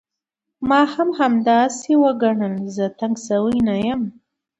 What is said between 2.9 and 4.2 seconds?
تنګ شوی نه یم.